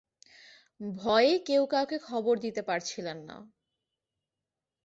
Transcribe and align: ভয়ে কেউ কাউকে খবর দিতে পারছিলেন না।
ভয়ে 0.97 1.35
কেউ 1.45 1.63
কাউকে 1.65 1.97
খবর 1.99 2.35
দিতে 2.39 2.61
পারছিলেন 2.61 3.17
না। 3.23 3.37